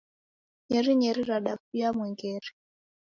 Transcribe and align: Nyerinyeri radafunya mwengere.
Nyerinyeri 0.69 1.21
radafunya 1.31 1.87
mwengere. 1.97 2.49